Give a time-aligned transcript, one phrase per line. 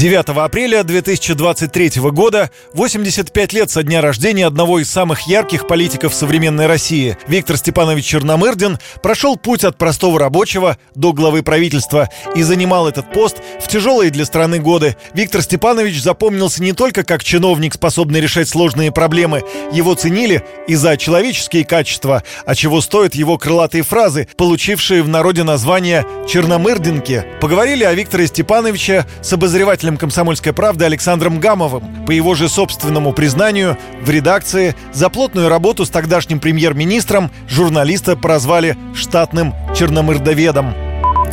[0.00, 6.66] 9 апреля 2023 года 85 лет со дня рождения одного из самых ярких политиков современной
[6.66, 7.18] России.
[7.28, 13.42] Виктор Степанович Черномырдин прошел путь от простого рабочего до главы правительства и занимал этот пост
[13.60, 14.96] в тяжелые для страны годы.
[15.12, 19.42] Виктор Степанович запомнился не только как чиновник, способный решать сложные проблемы.
[19.70, 25.42] Его ценили и за человеческие качества, а чего стоят его крылатые фразы, получившие в народе
[25.42, 27.26] название «Черномырдинки».
[27.42, 32.04] Поговорили о Викторе Степановиче с обозревателем обозревателем «Комсомольской правды» Александром Гамовым.
[32.06, 38.76] По его же собственному признанию, в редакции за плотную работу с тогдашним премьер-министром журналиста прозвали
[38.94, 40.74] штатным черномырдоведом.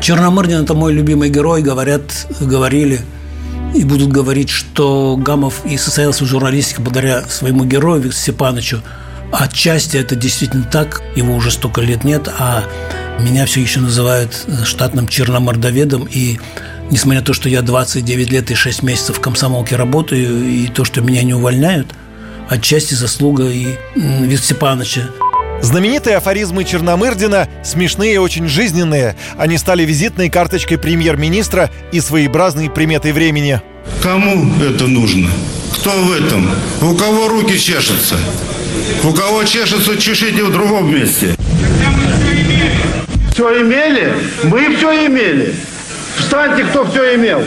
[0.01, 2.99] Черномырдин– это мой любимый герой, говорят, говорили
[3.75, 8.81] и будут говорить, что Гамов и состоялся в журналистике благодаря своему герою Виктору Степановичу.
[9.31, 12.63] Отчасти это действительно так, его уже столько лет нет, а
[13.19, 16.39] меня все еще называют штатным черномордоведом, и
[16.89, 20.85] несмотря на то, что я 29 лет и 6 месяцев в комсомолке работаю, и то,
[20.85, 21.93] что меня не увольняют,
[22.49, 25.01] отчасти заслуга и Виктора Степановича.
[25.61, 29.15] Знаменитые афоризмы Черномырдина смешные и очень жизненные.
[29.37, 33.61] Они стали визитной карточкой премьер-министра и своеобразной приметой времени.
[34.01, 35.29] Кому это нужно?
[35.73, 36.49] Кто в этом?
[36.81, 38.15] У кого руки чешутся?
[39.03, 41.35] У кого чешутся, чешите в другом месте.
[43.33, 44.13] Все имели?
[44.43, 45.55] Мы все имели.
[46.19, 47.43] Встаньте, кто все имел.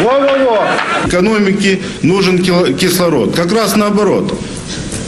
[0.00, 0.66] Во-во-во.
[1.06, 3.34] Экономике нужен кислород.
[3.34, 4.38] Как раз наоборот.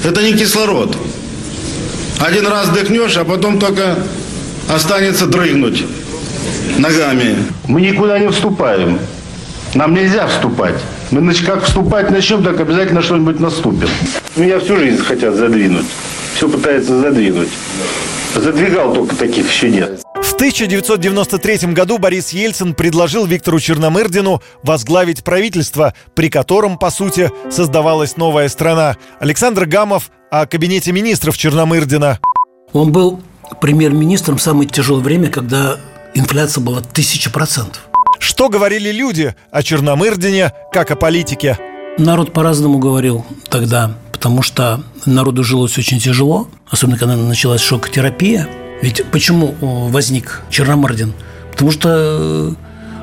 [0.04, 0.96] Это не кислород.
[2.18, 3.96] Один раз дыхнешь, а потом только
[4.68, 5.84] останется дрыгнуть
[6.78, 7.36] ногами.
[7.66, 8.98] Мы никуда не вступаем.
[9.74, 10.76] Нам нельзя вступать.
[11.10, 13.88] Мы значит, как вступать начнем, так обязательно что-нибудь наступит.
[14.36, 15.86] Меня всю жизнь хотят задвинуть.
[16.34, 17.50] Все пытается задвинуть.
[18.34, 20.02] Задвигал только таких еще нет.
[20.40, 28.48] 1993 году Борис Ельцин предложил Виктору Черномырдину возглавить правительство, при котором, по сути, создавалась новая
[28.48, 28.96] страна.
[29.20, 32.20] Александр Гамов о кабинете министров Черномырдина.
[32.72, 33.20] Он был
[33.60, 35.76] премьер-министром в самое тяжелое время, когда
[36.14, 37.82] инфляция была тысяча процентов.
[38.18, 41.58] Что говорили люди о Черномырдине, как о политике?
[41.98, 48.48] Народ по-разному говорил тогда, потому что народу жилось очень тяжело, особенно когда началась шок-терапия–
[48.82, 51.12] ведь почему возник Черномырдин?
[51.52, 52.52] Потому что э,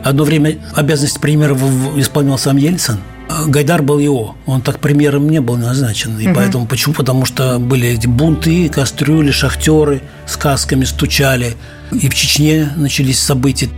[0.03, 1.55] одно время обязанность премьера
[1.97, 2.97] исполнял сам Ельцин.
[3.29, 4.35] А Гайдар был его.
[4.45, 6.17] Он так премьером не был назначен.
[6.17, 6.35] И угу.
[6.35, 6.95] поэтому почему?
[6.95, 11.55] Потому что были эти бунты, кастрюли, шахтеры с касками стучали.
[11.91, 13.69] И в Чечне начались события.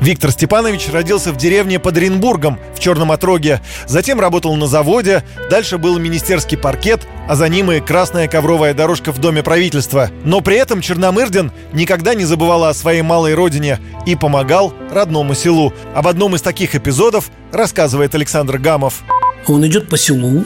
[0.00, 3.60] Виктор Степанович родился в деревне под Оренбургом в Черном Отроге.
[3.86, 9.12] Затем работал на заводе, дальше был министерский паркет, а за ним и красная ковровая дорожка
[9.12, 10.10] в Доме правительства.
[10.24, 15.74] Но при этом Черномырдин никогда не забывал о своей малой родине и помогал родному селу.
[15.94, 19.02] Об одном из таких эпизодов рассказывает Александр Гамов.
[19.46, 20.44] Он идет по селу,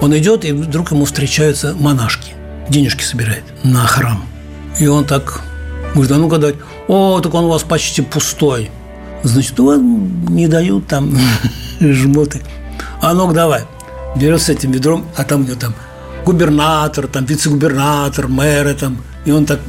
[0.00, 2.32] он идет, и вдруг ему встречаются монашки.
[2.70, 4.24] Денежки собирает на храм.
[4.78, 5.42] И он так
[5.94, 6.54] говорит, а ну-ка.
[6.88, 8.70] О, так он у вас почти пустой.
[9.24, 11.18] Значит, вот не дают там
[11.80, 12.42] жмоты.
[13.00, 13.62] А ну давай.
[14.16, 15.74] Берет с этим ведром, а там у него там
[16.24, 18.98] губернатор, там вице-губернатор, мэры там.
[19.24, 19.60] И он так,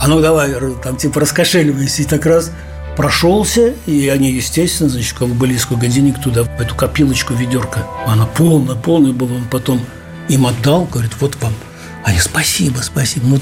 [0.00, 2.02] а ну давай, там типа раскошеливайся.
[2.02, 2.50] И так раз
[2.96, 7.86] прошелся, и они, естественно, значит, как были сколько денег туда, в эту копилочку ведерко.
[8.06, 9.36] Она полная, полная была.
[9.36, 9.80] Он потом
[10.28, 11.52] им отдал, говорит, вот вам.
[12.04, 13.26] Они, спасибо, спасибо.
[13.26, 13.40] Ну,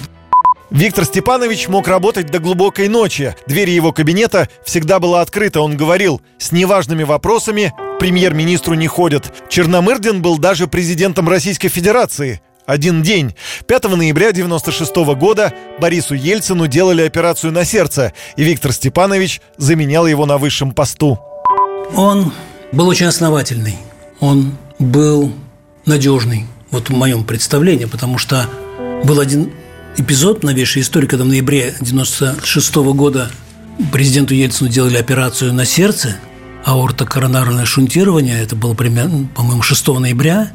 [0.71, 3.34] Виктор Степанович мог работать до глубокой ночи.
[3.47, 5.62] Дверь его кабинета всегда была открыта.
[5.62, 9.33] Он говорил, с неважными вопросами премьер-министру не ходят.
[9.49, 12.43] Черномырдин был даже президентом Российской Федерации.
[12.67, 13.34] Один день.
[13.67, 20.27] 5 ноября 96 года Борису Ельцину делали операцию на сердце, и Виктор Степанович заменял его
[20.27, 21.19] на высшем посту.
[21.95, 22.31] Он
[22.73, 23.77] был очень основательный.
[24.21, 25.33] Он был
[25.87, 28.45] надежный, вот в моем представлении, потому что
[29.03, 29.50] был один
[29.98, 33.31] эпизод новейшей истории, когда в ноябре 96 года.
[33.92, 36.17] Президенту Ельцину делали операцию на сердце,
[36.64, 40.52] аортокоронарное шунтирование, это было примерно, по-моему, 6 ноября,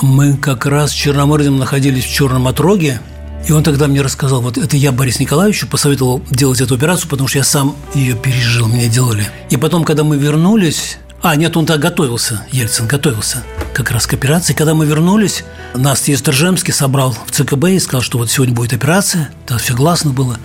[0.00, 3.00] мы как раз с Черномырдиным находились в Черном отроге,
[3.46, 7.28] и он тогда мне рассказал, вот это я Борис Николаевичу посоветовал делать эту операцию, потому
[7.28, 9.26] что я сам ее пережил, мне делали.
[9.50, 14.14] И потом, когда мы вернулись, а, нет, он так готовился, Ельцин готовился как раз к
[14.14, 14.54] операции.
[14.54, 19.30] Когда мы вернулись, нас Естержемский собрал в ЦКБ и сказал, что вот сегодня будет операция,
[19.44, 20.38] это все гласно было.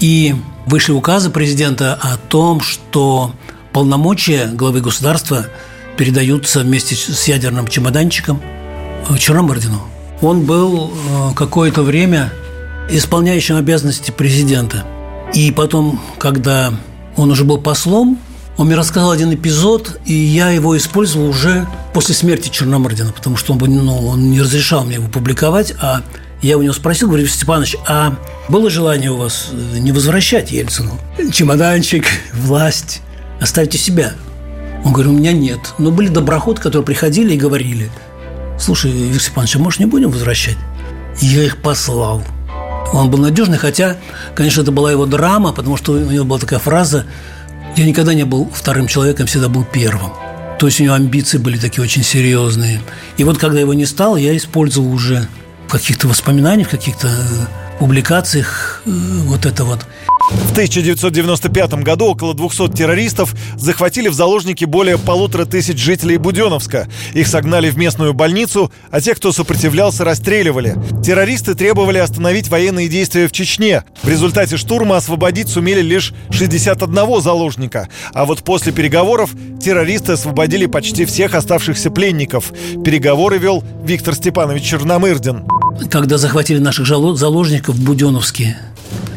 [0.00, 0.34] И
[0.66, 3.32] вышли указы президента о том, что
[3.72, 5.46] полномочия главы государства
[5.96, 8.42] передаются вместе с ядерным чемоданчиком
[9.08, 9.82] э, Черномырдину.
[10.20, 12.32] Он был э, какое-то время
[12.90, 14.84] исполняющим обязанности президента.
[15.32, 16.74] И потом, когда
[17.16, 18.18] он уже был послом
[18.56, 23.52] Он мне рассказал один эпизод, и я его использовал уже после смерти Черномырдина, потому что
[23.52, 26.02] он, ну, он не разрешал мне его публиковать, а
[26.40, 28.16] я у него спросил, говорю, Степанович, а
[28.48, 30.98] было желание у вас э, не возвращать Ельцину?
[31.32, 32.04] Чемоданчик,
[32.34, 33.00] власть,
[33.40, 34.12] оставьте себя.
[34.84, 35.74] Он говорит, у меня нет.
[35.78, 37.90] Но были доброходы, которые приходили и говорили,
[38.60, 40.58] слушай, Виктор Степанович, а может не будем возвращать?
[41.20, 42.22] И я их послал.
[42.92, 43.96] Он был надежный, хотя,
[44.36, 47.06] конечно, это была его драма, потому что у него была такая фраза
[47.76, 50.12] «Я никогда не был вторым человеком, всегда был первым».
[50.58, 52.80] То есть у него амбиции были такие очень серьезные.
[53.16, 55.26] И вот когда его не стало, я использовал уже
[55.66, 59.86] в каких-то воспоминаниях, в каких-то э, публикациях э, вот это вот.
[60.30, 66.88] В 1995 году около 200 террористов захватили в заложники более полутора тысяч жителей Буденовска.
[67.12, 70.76] Их согнали в местную больницу, а тех, кто сопротивлялся, расстреливали.
[71.04, 73.84] Террористы требовали остановить военные действия в Чечне.
[74.02, 77.88] В результате штурма освободить сумели лишь 61 заложника.
[78.14, 79.30] А вот после переговоров
[79.60, 82.52] террористы освободили почти всех оставшихся пленников.
[82.84, 85.44] Переговоры вел Виктор Степанович Черномырдин.
[85.90, 88.56] Когда захватили наших заложников в Буденовске,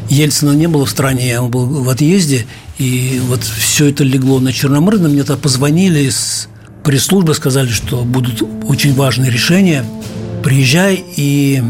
[0.08, 2.46] Ельцина не было в стране, он был в отъезде,
[2.78, 5.08] и вот все это легло на Черномырдина.
[5.08, 6.48] Мне тогда позвонили из
[6.84, 9.84] пресс-службы, сказали, что будут очень важные решения.
[10.42, 11.62] Приезжай, и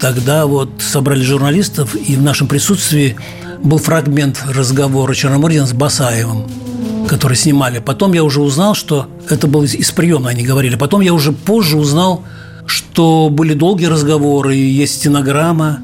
[0.00, 3.16] тогда вот собрали журналистов, и в нашем присутствии
[3.62, 6.46] был фрагмент разговора Черномырдина с Басаевым
[7.06, 7.80] который снимали.
[7.80, 10.74] Потом я уже узнал, что это было из приема, они говорили.
[10.74, 12.24] Потом я уже позже узнал,
[12.66, 15.80] что были долгие разговоры, есть стенограмма,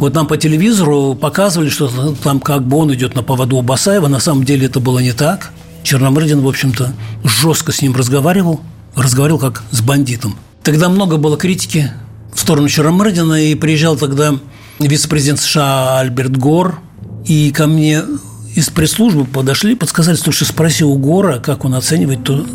[0.00, 4.08] вот нам по телевизору показывали, что там как бы он идет на поводу у Басаева.
[4.08, 5.50] На самом деле это было не так.
[5.82, 8.60] Черномырдин, в общем-то, жестко с ним разговаривал.
[8.94, 10.36] Разговаривал как с бандитом.
[10.62, 11.92] Тогда много было критики
[12.34, 14.34] в сторону Черномырдина, и приезжал тогда
[14.78, 16.80] вице-президент США Альберт Гор,
[17.26, 18.02] и ко мне
[18.54, 22.46] из пресс-службы подошли, подсказали, слушай, спроси у Гора, как он оценивает то,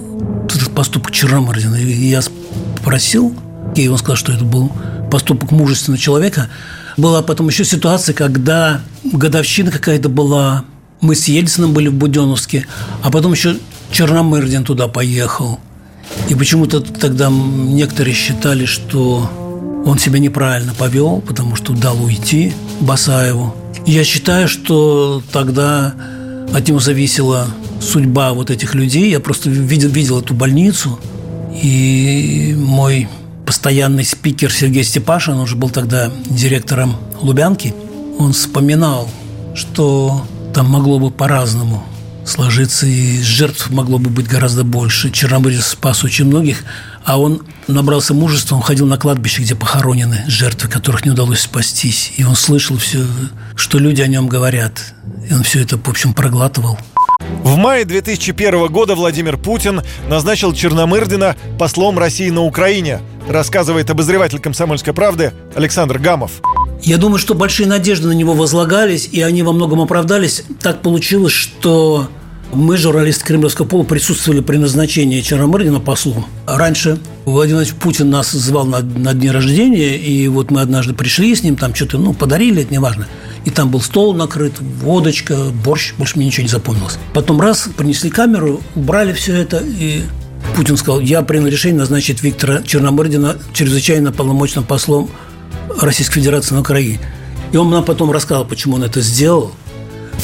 [0.75, 1.75] поступок Черномырдина.
[1.75, 2.22] И я
[2.81, 3.36] спросил,
[3.83, 4.72] и он сказал, что это был
[5.12, 6.50] поступок мужественного человека–
[6.98, 10.66] была потом еще ситуация, когда годовщина какая-то была.
[11.01, 12.66] Мы с Ельцином были в Буденовске,
[13.04, 13.57] а потом еще
[13.92, 15.60] Черномырдин туда поехал.
[16.30, 19.30] И почему-то тогда некоторые считали, что
[19.86, 23.56] он себя неправильно повел, потому что дал уйти Басаеву.
[23.86, 25.94] Я считаю, что тогда
[26.54, 27.48] от него зависела
[27.81, 29.12] судьба вот этих людей.
[29.12, 30.98] Я просто видел, видел эту больницу,
[31.62, 33.07] и мой
[33.45, 37.74] постоянный спикер Сергей Степашин, он уже был тогда директором Лубянки,
[38.18, 39.09] он вспоминал,
[39.53, 41.83] что там могло бы по-разному
[42.25, 45.12] сложиться, и жертв могло бы быть гораздо больше.
[45.12, 46.63] Чернобыль спас очень многих,
[47.03, 52.13] а он набрался мужества, он ходил на кладбище, где похоронены жертвы, которых не удалось спастись.
[52.18, 53.06] И он слышал все,
[53.56, 54.94] что люди о нем говорят.
[55.30, 56.80] И он все это, в общем, проглатывал.
[57.44, 64.94] В мае 2001 года Владимир Путин назначил Черномырдина послом России на Украине, рассказывает обозреватель «Комсомольской
[64.94, 66.42] правды» Александр Гамов.
[66.81, 70.44] Я думаю, что большие надежды на него возлагались, и они во многом оправдались.
[70.62, 72.07] Так получилось, что
[72.54, 76.25] мы, журналисты Кремлевского пола, присутствовали при назначении Черномырдина послом.
[76.45, 81.36] Раньше Владимир Владимирович Путин нас звал на, на день рождения, и вот мы однажды пришли
[81.36, 83.07] с ним, там что-то, ну, подарили, это неважно.
[83.45, 86.98] И там был стол накрыт, водочка, борщ, больше мне ничего не запомнилось.
[87.13, 90.03] Потом раз, принесли камеру, убрали все это, и
[90.55, 95.09] Путин сказал, я принял решение назначить Виктора Черномырдина чрезвычайно полномочным послом
[95.81, 97.00] Российской Федерации на Украине.
[97.51, 99.51] И он нам потом рассказал, почему он это сделал,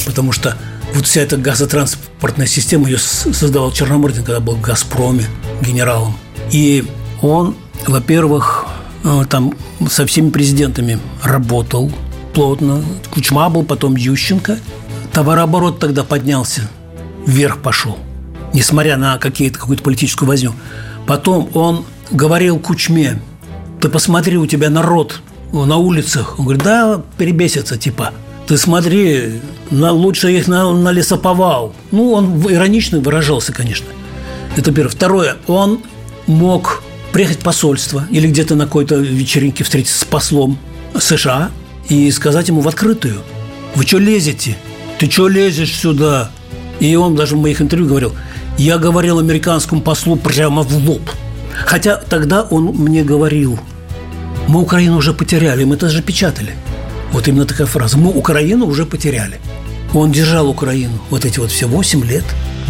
[0.06, 0.58] потому что
[0.94, 5.26] вот вся эта газотранспортная система ее создавал Черномырдин, когда был в «Газпроме»
[5.62, 6.18] генералом.
[6.50, 6.86] И
[7.22, 8.68] он, во-первых,
[9.04, 9.54] э, там
[9.90, 11.92] со всеми президентами работал
[12.34, 12.82] плотно.
[13.10, 14.60] Кучма был, потом Ющенко.
[15.12, 16.70] Товарооборот тогда поднялся,
[17.26, 17.98] вверх пошел,
[18.54, 20.54] несмотря на какие-то, какую-то политическую возню.
[21.08, 23.22] Потом он говорил Кучме,
[23.80, 26.40] ты посмотри, у тебя народ на улицах.
[26.40, 28.14] Он говорит, да, перебесится, типа–
[28.52, 29.40] ты смотри,
[29.70, 31.74] на, лучше их на, на лесоповал.
[31.92, 33.88] Ну, он иронично выражался, конечно.
[34.58, 34.92] Это первое.
[34.92, 35.80] Второе, он
[36.28, 40.58] мог приехать в посольство или где-то на какой-то вечеринке встретиться с послом
[41.00, 41.50] США
[41.88, 43.22] и сказать ему в открытую,
[43.76, 44.58] вы что лезете?
[45.00, 46.30] Ты что лезешь сюда?
[46.82, 48.14] И он даже в моих интервью говорил,
[48.58, 51.02] я говорил американскому послу прямо в лоб.
[51.66, 53.60] Хотя тогда он мне говорил,
[54.48, 56.54] мы Украину уже потеряли, мы это же печатали–
[57.12, 57.98] вот именно такая фраза.
[57.98, 59.40] Мы Украину уже потеряли.
[59.94, 60.94] Он держал Украину.
[61.10, 62.24] Вот эти вот все 8 лет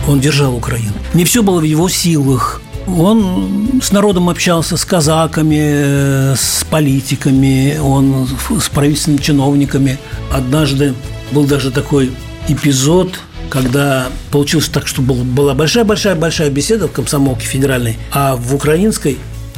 [0.08, 0.94] он держал Украину.
[1.14, 2.62] Не все было в его силах.
[2.88, 8.28] Он с народом общался, с казаками, с политиками, он
[8.60, 10.00] с правительственными чиновниками.
[10.34, 10.96] Однажды
[11.32, 12.12] был даже такой
[12.48, 13.20] эпизод,
[13.52, 19.18] когда получилось так, что была большая-большая-большая беседа в комсомолке федеральной, а в украинской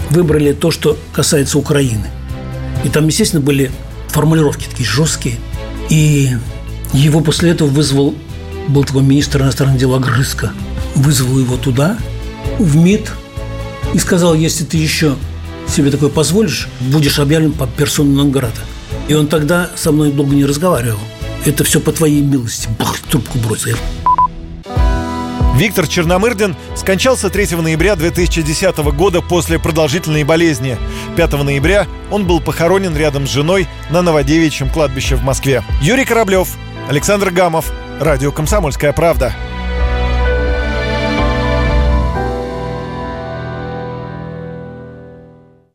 [0.09, 2.07] выбрали то, что касается Украины.
[2.83, 3.69] И там, естественно, были
[4.07, 5.35] формулировки такие жесткие.
[5.91, 6.31] И
[6.91, 8.15] его после этого вызвал,
[8.67, 10.51] был такой министр иностранных дел Агрыска,
[10.95, 11.95] вызвал его туда,
[12.57, 13.11] в МИД,
[13.93, 15.15] и сказал, если ты еще
[15.67, 18.61] себе такое позволишь, будешь объявлен по персону Нонграда.
[19.07, 20.99] И он тогда со мной долго не разговаривал.
[21.45, 22.69] Это все по твоей милости.
[22.79, 23.77] Бах, трубку бросил.
[25.55, 30.77] Виктор Черномырдин скончался 3 ноября 2010 года после продолжительной болезни.
[31.15, 35.63] 5 ноября он был похоронен рядом с женой на Новодевичьем кладбище в Москве.
[35.81, 36.49] Юрий Кораблев,
[36.89, 39.33] Александр Гамов, Радио «Комсомольская правда».